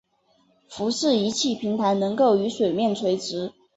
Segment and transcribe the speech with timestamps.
[0.67, 3.53] 浮式仪器平台能够与水面垂直。